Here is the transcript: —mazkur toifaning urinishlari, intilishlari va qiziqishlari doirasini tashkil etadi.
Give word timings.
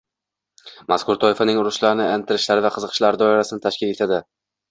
—mazkur 0.91 1.19
toifaning 1.23 1.59
urinishlari, 1.65 2.07
intilishlari 2.19 2.65
va 2.67 2.73
qiziqishlari 2.77 3.21
doirasini 3.23 3.65
tashkil 3.67 3.93
etadi. 3.97 4.19